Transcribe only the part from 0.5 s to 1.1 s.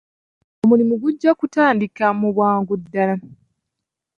Omulimu